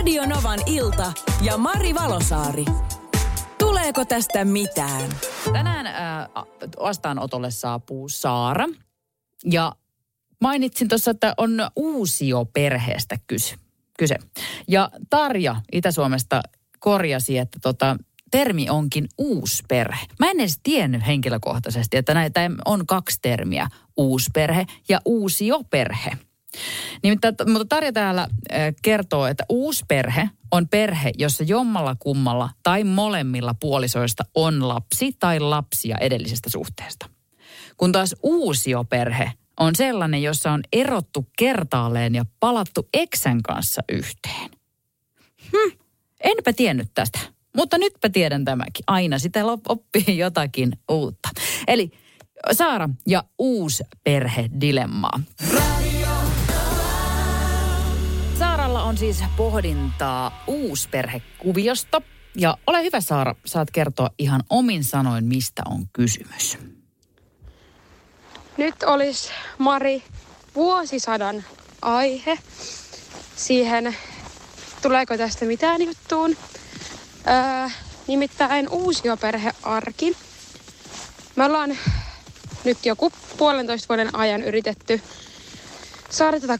[0.00, 2.64] Radio Novan ilta ja Mari Valosaari.
[3.58, 5.10] Tuleeko tästä mitään?
[5.52, 5.94] Tänään äh,
[6.82, 8.66] vastaanotolle saapuu Saara.
[9.44, 9.72] Ja
[10.40, 13.54] mainitsin tuossa, että on uusio perheestä kyse.
[13.98, 14.16] kyse.
[14.68, 16.42] Ja Tarja Itä-Suomesta
[16.78, 17.96] korjasi, että tota,
[18.30, 20.06] termi onkin uusperhe.
[20.18, 26.10] Mä en edes tiennyt henkilökohtaisesti, että näitä on kaksi termiä, uusperhe ja uusioperhe.
[27.02, 28.28] Nimittäin, mutta Tarja täällä
[28.82, 35.98] kertoo, että uusperhe on perhe, jossa jommalla kummalla tai molemmilla puolisoista on lapsi tai lapsia
[35.98, 37.06] edellisestä suhteesta.
[37.76, 44.50] Kun taas uusioperhe on sellainen, jossa on erottu kertaalleen ja palattu eksän kanssa yhteen.
[45.52, 45.78] Hm,
[46.24, 47.18] enpä tiennyt tästä.
[47.56, 48.84] Mutta nytpä tiedän tämäkin.
[48.86, 51.28] Aina sitä oppii jotakin uutta.
[51.66, 51.90] Eli
[52.52, 55.20] Saara ja uusperhedilemmaa.
[55.50, 55.79] Saaralla
[58.90, 62.02] on siis pohdintaa uusperhekuviosta.
[62.36, 66.58] Ja ole hyvä Saara, saat kertoa ihan omin sanoin, mistä on kysymys.
[68.56, 70.02] Nyt olisi Mari
[70.54, 71.44] vuosisadan
[71.82, 72.38] aihe
[73.36, 73.96] siihen,
[74.82, 76.36] tuleeko tästä mitään juttuun.
[77.26, 77.68] Öö,
[78.06, 80.16] nimittäin uusioperhearki.
[81.36, 81.78] Me ollaan
[82.64, 85.00] nyt joku puolentoista vuoden ajan yritetty
[86.10, 86.58] saada tätä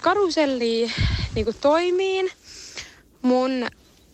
[0.00, 0.90] karusellia
[1.34, 2.30] niin kuin toimiin.
[3.22, 3.66] Mun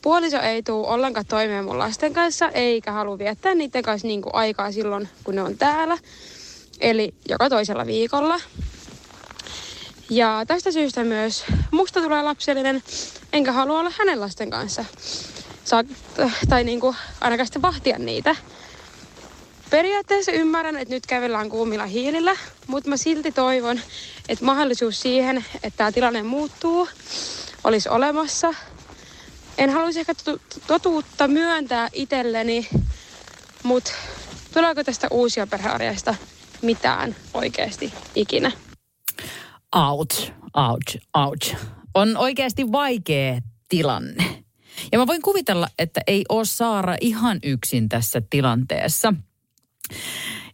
[0.02, 4.34] puoliso ei tule ollenkaan toimeen mun lasten kanssa, eikä halua viettää niiden kanssa niin kuin
[4.34, 5.98] aikaa silloin, kun ne on täällä.
[6.80, 8.40] Eli joka toisella viikolla.
[10.10, 12.82] Ja tästä syystä myös musta tulee lapsellinen,
[13.32, 14.84] enkä halua olla hänen lasten kanssa.
[15.64, 15.84] Saa,
[16.48, 18.36] tai niin kuin ainakaan sitten vahtia niitä.
[19.72, 23.80] Periaatteessa ymmärrän, että nyt kävellään kuumilla hiilillä, mutta mä silti toivon,
[24.28, 26.88] että mahdollisuus siihen, että tämä tilanne muuttuu,
[27.64, 28.54] olisi olemassa.
[29.58, 30.14] En haluaisi ehkä
[30.66, 32.68] totuutta myöntää itselleni,
[33.62, 33.92] mutta
[34.54, 36.14] tuleeko tästä uusia perhearjesta
[36.62, 38.52] mitään oikeasti ikinä?
[39.74, 41.56] Ouch, ouch, ouch.
[41.94, 44.44] On oikeasti vaikea tilanne.
[44.92, 49.14] Ja mä voin kuvitella, että ei ole Saara ihan yksin tässä tilanteessa.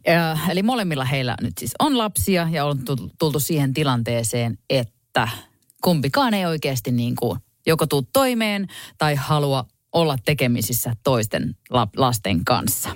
[0.07, 2.79] Ja, eli molemmilla heillä nyt siis on lapsia ja on
[3.19, 5.27] tultu siihen tilanteeseen, että
[5.83, 8.67] kumpikaan ei oikeasti niin kuin joko tuu toimeen
[8.97, 11.55] tai halua olla tekemisissä toisten
[11.97, 12.89] lasten kanssa.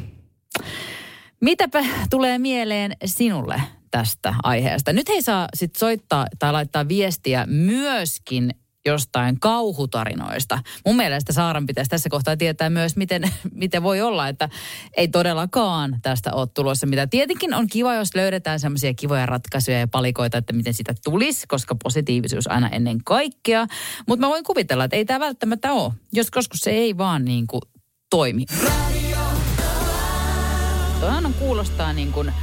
[1.42, 3.62] Mitäpä tulee mieleen sinulle
[3.92, 4.94] tästä aiheesta?
[4.94, 8.54] Nyt ei saa sit soittaa tai laittaa viestiä myöskin
[8.86, 10.60] jostain kauhutarinoista.
[10.86, 13.22] Mun mielestä Saaran pitäisi tässä kohtaa tietää myös, miten,
[13.52, 14.50] miten voi olla, että
[14.98, 17.08] ei todellakaan tästä ole tulossa mitä.
[17.08, 21.76] Tietenkin on kiva, jos löydetään semmoisia kivoja ratkaisuja ja palikoita, että miten sitä tulisi, koska
[21.84, 23.68] positiivisuus aina ennen kaikkea.
[24.08, 27.48] Mutta mä voin kuvitella, että ei tämä välttämättä ole, jos koska se ei vaan niin
[27.48, 27.62] kuin
[28.10, 28.46] toimi.
[31.00, 32.34] Tuohan on kuulostaa niin kuin,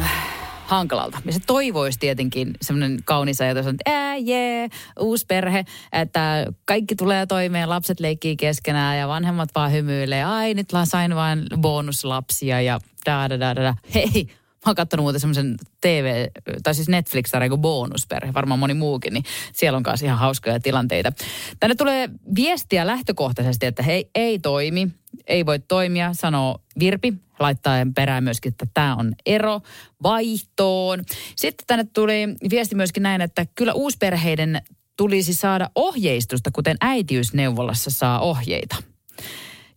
[0.00, 0.33] äh,
[0.66, 1.18] hankalalta.
[1.24, 4.68] Ja se toivoisi tietenkin semmoinen kaunis ajatus, että ää, jee,
[5.00, 10.24] uusi perhe, että kaikki tulee toimeen, lapset leikkii keskenään ja vanhemmat vaan hymyilee.
[10.24, 13.74] Ai, nyt sain vain bonuslapsia ja da da da da.
[13.94, 14.28] Hei,
[14.66, 16.26] mä oon katsonut muuten semmoisen TV,
[16.62, 21.12] tai siis Netflix-sarja kuin Bonusperhe, varmaan moni muukin, niin siellä on kanssa ihan hauskoja tilanteita.
[21.60, 24.88] Tänne tulee viestiä lähtökohtaisesti, että hei, ei toimi,
[25.26, 29.60] ei voi toimia, sanoo Virpi, laittaa perään myöskin, että tämä on ero
[30.02, 31.04] vaihtoon.
[31.36, 34.62] Sitten tänne tuli viesti myöskin näin, että kyllä uusperheiden
[34.96, 38.76] tulisi saada ohjeistusta, kuten äitiysneuvolassa saa ohjeita.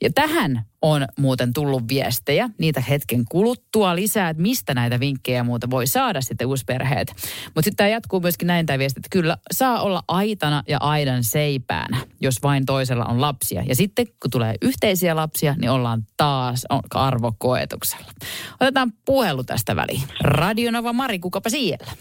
[0.02, 5.70] Ja tähän on muuten tullut viestejä, niitä hetken kuluttua lisää, että mistä näitä vinkkejä muuta
[5.70, 7.08] voi saada sitten uusperheet.
[7.46, 11.24] Mutta sitten tämä jatkuu myöskin näin tämä viesti, että kyllä saa olla aitana ja aidan
[11.24, 13.64] seipäänä, jos vain toisella on lapsia.
[13.64, 18.12] Ja sitten kun tulee yhteisiä lapsia, niin ollaan taas arvokoetuksella.
[18.60, 20.04] Otetaan puhelu tästä väliin.
[20.22, 21.92] Radionova Mari, kukapa siellä?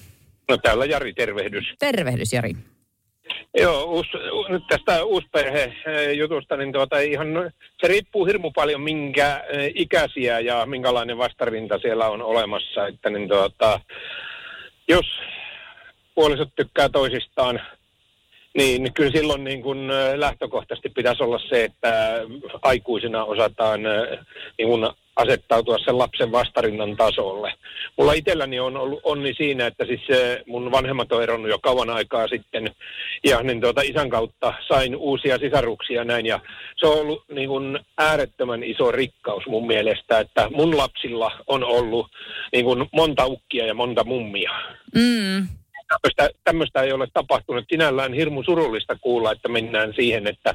[0.48, 1.64] No täällä Jari, tervehdys.
[1.78, 2.56] Tervehdys Jari.
[3.58, 4.06] Joo, uus,
[4.48, 9.44] nyt tästä uusperhe-jutusta, niin tuota, ihan, se riippuu hirmu paljon minkä
[9.74, 12.86] ikäisiä ja minkälainen vastarinta siellä on olemassa.
[12.86, 13.80] Että niin tuota,
[14.88, 15.06] jos
[16.14, 17.60] puolisot tykkää toisistaan,
[18.56, 22.20] niin kyllä silloin niin kuin lähtökohtaisesti pitäisi olla se, että
[22.62, 23.80] aikuisina osataan
[24.58, 27.52] niin kuin asettautua sen lapsen vastarinnan tasolle.
[27.98, 30.00] Mulla itselläni on ollut onni siinä, että siis
[30.46, 32.70] mun vanhemmat on eronnut jo kauan aikaa sitten
[33.24, 36.40] ja niin tuota, isän kautta sain uusia sisaruksia näin ja
[36.76, 42.06] se on ollut niin kuin äärettömän iso rikkaus mun mielestä, että mun lapsilla on ollut
[42.52, 44.50] niin kuin monta ukkia ja monta mummia.
[44.94, 45.48] Mm.
[45.88, 47.64] Tämmöistä, tämmöistä ei ole tapahtunut.
[47.68, 50.54] Sinällään hirmu surullista kuulla, että mennään siihen, että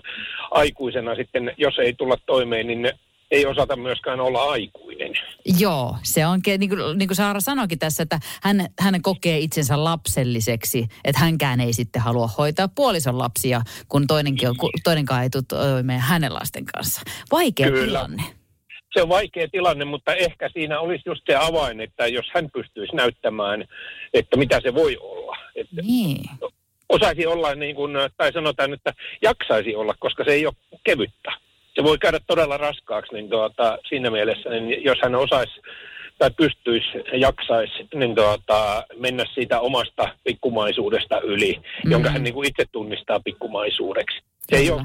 [0.51, 2.91] aikuisena sitten, jos ei tulla toimeen, niin
[3.31, 5.11] ei osata myöskään olla aikuinen.
[5.59, 9.83] Joo, se on, niin kuin, niin kuin Saara sanoikin tässä, että hän, hän kokee itsensä
[9.83, 15.43] lapselliseksi, että hänkään ei sitten halua hoitaa puolison lapsia, kun toinenkin on, toinenkaan ei tule
[15.47, 17.01] toimeen hänen lasten kanssa.
[17.31, 17.85] Vaikea Kyllä.
[17.85, 18.40] tilanne.
[18.93, 22.95] Se on vaikea tilanne, mutta ehkä siinä olisi just se avain, että jos hän pystyisi
[22.95, 23.65] näyttämään,
[24.13, 25.37] että mitä se voi olla.
[25.55, 26.29] Että niin.
[26.89, 31.31] Osaisi olla niin kuin, tai sanotaan, että jaksaisi olla, koska se ei ole kevyttä
[31.75, 35.61] se voi käydä todella raskaaksi, niin tuota, siinä mielessä, niin jos hän osaisi
[36.17, 41.91] tai pystyisi, jaksaisi niin tuota, mennä siitä omasta pikkumaisuudesta yli, mm.
[41.91, 44.21] jonka hän niin kuin itse tunnistaa pikkumaisuudeksi.
[44.41, 44.81] Se ei ole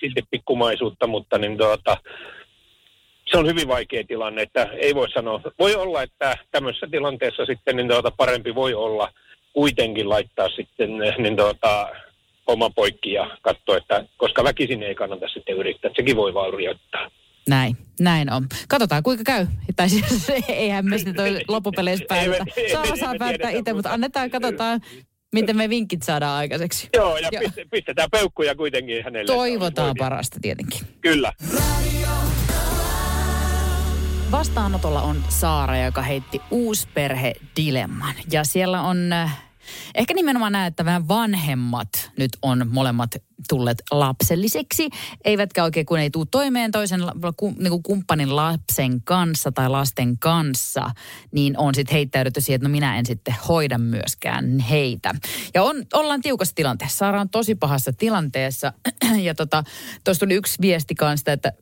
[0.00, 1.96] silti pikkumaisuutta, mutta niin tuota,
[3.30, 5.40] se on hyvin vaikea tilanne, että ei voi sanoa.
[5.58, 9.12] Voi olla, että tämmöisessä tilanteessa sitten niin tuota, parempi voi olla
[9.52, 11.88] kuitenkin laittaa sitten niin tuota,
[12.46, 17.10] oma poikki ja katsoa, että koska väkisin ei kannata sitten yrittää, että sekin voi vaurioittaa.
[17.48, 18.46] Näin, näin on.
[18.68, 19.46] Katsotaan kuinka käy.
[19.76, 22.44] Tai siis eihän me sitten toi loppupeleissä päätä.
[22.72, 24.80] Saara saa päättää itse, mutta annetaan, katsotaan,
[25.32, 26.88] miten me vinkit saadaan aikaiseksi.
[26.96, 27.42] Joo, ja Joo.
[27.70, 29.34] pistetään peukkuja kuitenkin hänelle.
[29.34, 30.80] Toivotaan parasta tietenkin.
[31.00, 31.32] Kyllä.
[34.30, 38.14] Vastaanotolla on Saara, joka heitti uusperhe-dilemman.
[38.30, 39.50] Ja siellä on äh,
[39.94, 43.10] Ehkä nimenomaan näet, että vähän vanhemmat nyt on molemmat
[43.48, 44.88] tulleet lapselliseksi,
[45.24, 47.00] eivätkä oikein kun ei tule toimeen toisen
[47.58, 50.90] niin kuin kumppanin lapsen kanssa tai lasten kanssa,
[51.32, 55.14] niin on sitten heittäydytty siihen, että no minä en sitten hoida myöskään heitä.
[55.54, 56.98] Ja on, ollaan tiukassa tilanteessa.
[56.98, 58.72] Saara on tosi pahassa tilanteessa
[59.22, 59.64] ja tota,
[60.18, 61.52] tuli yksi viesti kanssa, että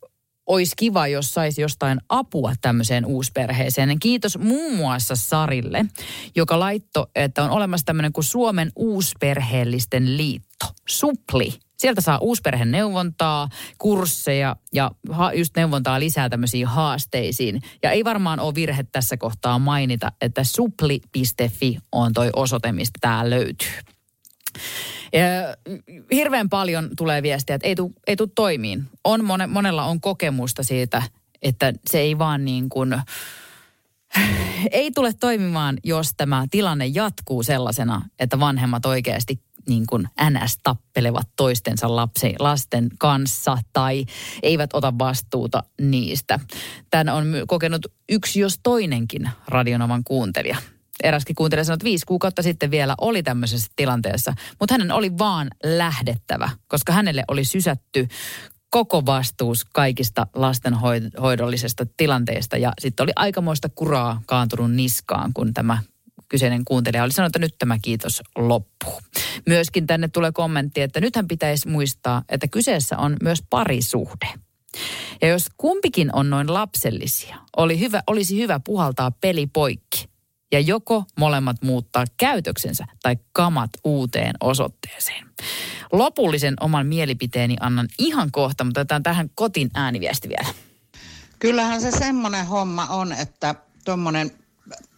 [0.49, 3.99] olisi kiva, jos saisi jostain apua tämmöiseen uusperheeseen.
[3.99, 5.85] Kiitos muun muassa Sarille,
[6.37, 11.55] joka laittoi, että on olemassa tämmöinen kuin Suomen uusperheellisten liitto, SUPLI.
[11.79, 13.49] Sieltä saa uusperheen neuvontaa,
[13.79, 14.91] kursseja ja
[15.35, 17.63] just neuvontaa lisää tämmöisiin haasteisiin.
[17.83, 23.31] Ja ei varmaan ole virhe tässä kohtaa mainita, että supli.fi on toi osoite, mistä tämä
[23.31, 23.98] löytyy.
[25.13, 25.21] Ja
[26.13, 28.85] hirveän paljon tulee viestiä, että ei tule ei tuu toimiin.
[29.05, 31.03] On mone, monella on kokemusta siitä,
[31.43, 32.97] että se ei vaan niin kuin,
[34.71, 41.29] ei tule toimimaan, jos tämä tilanne jatkuu sellaisena, että vanhemmat oikeasti niin kuin NS tappelevat
[41.37, 44.05] toistensa lapsi, lasten kanssa tai
[44.43, 46.41] eivät ota vastuuta niistä.
[46.91, 50.57] Tämän on kokenut yksi jos toinenkin radionoman kuuntelija
[51.03, 55.49] eräskin kuuntelija sanoi, että viisi kuukautta sitten vielä oli tämmöisessä tilanteessa, mutta hänen oli vaan
[55.65, 58.09] lähdettävä, koska hänelle oli sysätty
[58.71, 65.79] koko vastuus kaikista lastenhoidollisesta tilanteesta ja sitten oli aikamoista kuraa kaantunut niskaan, kun tämä
[66.29, 69.01] kyseinen kuuntelija oli sanonut, että nyt tämä kiitos loppuu.
[69.47, 74.29] Myöskin tänne tulee kommentti, että nythän pitäisi muistaa, että kyseessä on myös parisuhde.
[75.23, 80.09] Ja jos kumpikin on noin lapsellisia, oli hyvä, olisi hyvä puhaltaa peli poikki
[80.53, 85.27] ja joko molemmat muuttaa käytöksensä tai kamat uuteen osoitteeseen.
[85.93, 90.55] Lopullisen oman mielipiteeni annan ihan kohta, mutta otetaan tähän kotin ääniviesti vielä.
[91.39, 93.55] Kyllähän se semmoinen homma on, että
[93.85, 94.31] tuommoinen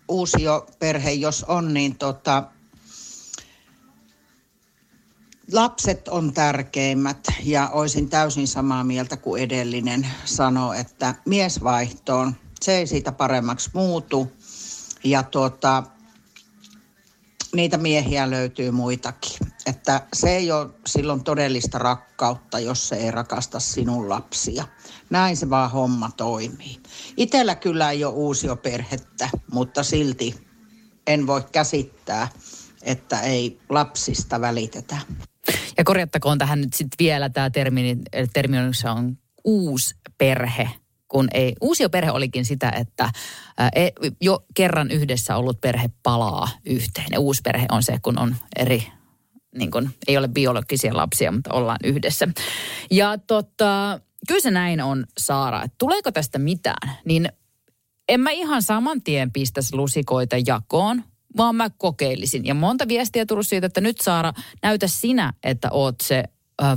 [0.09, 2.45] uusio perhe, jos on, niin tota,
[5.53, 12.87] lapset on tärkeimmät ja olisin täysin samaa mieltä kuin edellinen sanoi, että miesvaihtoon, se ei
[12.87, 14.33] siitä paremmaksi muutu
[15.05, 15.83] ja tuota,
[17.55, 19.39] niitä miehiä löytyy muitakin.
[19.67, 24.65] Että se ei ole silloin todellista rakkautta, jos se ei rakasta sinun lapsia.
[25.11, 26.81] Näin se vaan homma toimii.
[27.17, 30.47] Itellä kyllä ei ole uusio perhettä, mutta silti
[31.07, 32.29] en voi käsittää,
[32.83, 34.99] että ei lapsista välitetä.
[35.79, 37.97] Ja korjattakoon tähän nyt sitten vielä tämä termi,
[38.33, 40.71] termi on uusi perhe
[41.11, 43.11] kun ei, uusioperhe olikin sitä, että
[43.75, 43.89] e,
[44.21, 47.07] jo kerran yhdessä ollut perhe palaa yhteen.
[47.11, 48.87] Ja uusi perhe on se, kun on eri,
[49.55, 52.29] niin kun, ei ole biologisia lapsia, mutta ollaan yhdessä.
[52.91, 57.29] Ja tota, kyllä se näin on, Saara, että tuleeko tästä mitään, niin
[58.09, 61.05] en mä ihan saman tien pistäisi lusikoita jakoon,
[61.37, 62.47] vaan mä kokeilisin.
[62.47, 66.25] Ja monta viestiä tullut siitä, että nyt Saara, näytä sinä, että oot se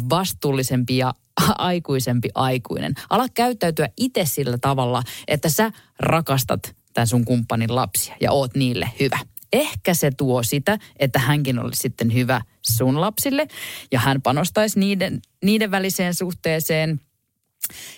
[0.09, 1.13] vastuullisempi ja
[1.57, 2.93] aikuisempi aikuinen.
[3.09, 8.89] Ala käyttäytyä itse sillä tavalla, että sä rakastat tämän sun kumppanin lapsia ja oot niille
[8.99, 9.19] hyvä.
[9.53, 13.47] Ehkä se tuo sitä, että hänkin olisi sitten hyvä sun lapsille
[13.91, 16.99] ja hän panostaisi niiden, niiden väliseen suhteeseen.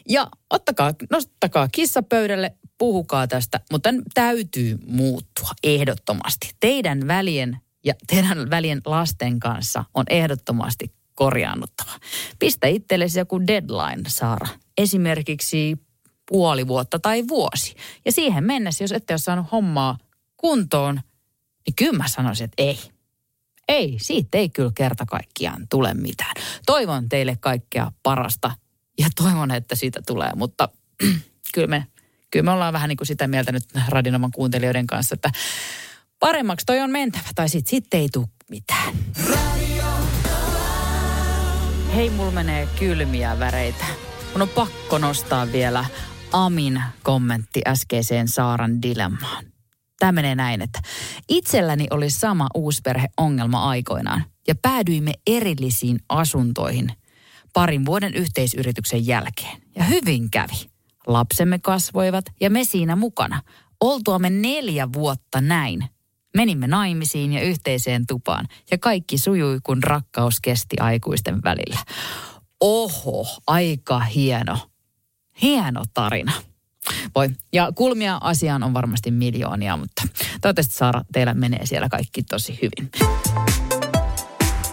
[0.09, 6.49] Ja ottakaa, nostakaa kissa pöydälle, puhukaa tästä, mutta täytyy muuttua ehdottomasti.
[6.59, 11.91] Teidän välien ja teidän välien lasten kanssa on ehdottomasti korjaannuttava.
[12.39, 14.47] Pistä itsellesi joku deadline, Saara.
[14.77, 15.77] Esimerkiksi
[16.29, 17.75] puoli vuotta tai vuosi.
[18.05, 19.97] Ja siihen mennessä, jos ette ole saanut hommaa
[20.37, 21.01] kuntoon,
[21.65, 22.79] niin kyllä mä sanoisin, että ei.
[23.67, 26.33] Ei, siitä ei kyllä kerta kaikkiaan tule mitään.
[26.65, 28.51] Toivon teille kaikkea parasta
[28.99, 30.69] ja toivon, että siitä tulee, mutta
[31.53, 31.87] kyllä me,
[32.31, 35.31] kyllä me ollaan vähän niin kuin sitä mieltä nyt Radinoman kuuntelijoiden kanssa, että
[36.19, 38.93] paremmaksi toi on mentävä tai sitten sit ei tule mitään.
[41.95, 43.85] Hei, mulla menee kylmiä väreitä.
[44.31, 45.85] Mun on pakko nostaa vielä
[46.31, 49.45] Amin kommentti äskeiseen Saaran dilemmaan.
[49.99, 50.79] Tämä menee näin, että
[51.29, 56.91] itselläni oli sama uusperheongelma aikoinaan ja päädyimme erillisiin asuntoihin
[57.53, 59.61] parin vuoden yhteisyrityksen jälkeen.
[59.75, 60.69] Ja hyvin kävi.
[61.07, 63.41] Lapsemme kasvoivat ja me siinä mukana.
[63.81, 65.89] Oltuamme neljä vuotta näin.
[66.35, 71.79] Menimme naimisiin ja yhteiseen tupaan ja kaikki sujui, kun rakkaus kesti aikuisten välillä.
[72.59, 74.57] Oho, aika hieno.
[75.41, 76.31] Hieno tarina.
[77.15, 77.29] Voi.
[77.53, 80.01] Ja kulmia asiaan on varmasti miljoonia, mutta
[80.41, 82.91] toivottavasti Saara, teillä menee siellä kaikki tosi hyvin.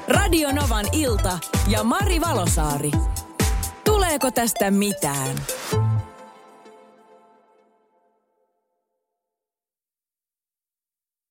[0.08, 1.38] Radio Novan ilta
[1.68, 2.90] ja Mari Valosaari.
[3.84, 5.36] Tuleeko tästä mitään?